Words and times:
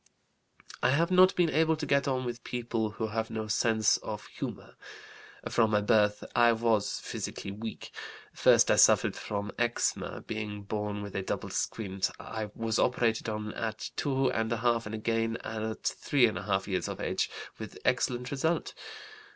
I 0.81 0.89
have 0.89 1.11
not 1.11 1.35
been 1.35 1.51
able 1.51 1.75
to 1.75 1.85
get 1.85 2.07
on 2.07 2.25
with 2.25 2.43
people 2.43 2.89
who 2.97 3.09
have 3.09 3.29
no 3.29 3.45
sense 3.45 3.97
of 3.97 4.25
humor. 4.25 4.75
From 5.47 5.69
my 5.69 5.81
birth 5.81 6.23
I 6.35 6.53
was 6.53 6.97
physically 6.99 7.51
weak. 7.51 7.91
First 8.33 8.71
I 8.71 8.77
suffered 8.77 9.15
from 9.15 9.51
eczema. 9.59 10.21
Being 10.21 10.63
born 10.63 11.03
with 11.03 11.15
a 11.15 11.21
double 11.21 11.51
squint, 11.51 12.09
I 12.19 12.49
was 12.55 12.79
operated 12.79 13.29
on 13.29 13.53
at 13.53 13.91
2½ 13.95 14.87
and 14.87 14.95
again 14.95 15.37
at 15.43 15.83
3½ 15.83 16.65
years 16.65 16.87
of 16.87 16.99
age, 16.99 17.29
with 17.59 17.77
excellent 17.85 18.31
result. 18.31 18.73